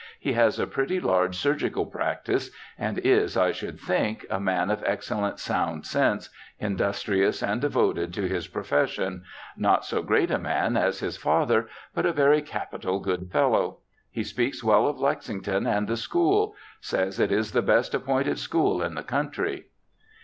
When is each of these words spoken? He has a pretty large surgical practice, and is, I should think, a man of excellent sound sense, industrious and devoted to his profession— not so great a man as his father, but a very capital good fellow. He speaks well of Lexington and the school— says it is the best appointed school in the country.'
He 0.19 0.33
has 0.33 0.57
a 0.59 0.65
pretty 0.65 0.99
large 0.99 1.35
surgical 1.37 1.85
practice, 1.85 2.49
and 2.75 2.97
is, 2.97 3.37
I 3.37 3.51
should 3.51 3.79
think, 3.79 4.25
a 4.31 4.39
man 4.39 4.71
of 4.71 4.81
excellent 4.83 5.37
sound 5.37 5.85
sense, 5.85 6.31
industrious 6.57 7.43
and 7.43 7.61
devoted 7.61 8.11
to 8.15 8.23
his 8.27 8.47
profession— 8.47 9.21
not 9.57 9.85
so 9.85 10.01
great 10.01 10.31
a 10.31 10.39
man 10.39 10.75
as 10.75 11.01
his 11.01 11.17
father, 11.17 11.67
but 11.93 12.07
a 12.07 12.13
very 12.13 12.41
capital 12.41 12.99
good 12.99 13.31
fellow. 13.31 13.77
He 14.09 14.23
speaks 14.23 14.63
well 14.63 14.87
of 14.87 14.97
Lexington 14.99 15.67
and 15.67 15.87
the 15.87 15.97
school— 15.97 16.55
says 16.79 17.19
it 17.19 17.31
is 17.31 17.51
the 17.51 17.61
best 17.61 17.93
appointed 17.93 18.39
school 18.39 18.81
in 18.81 18.95
the 18.95 19.03
country.' 19.03 19.65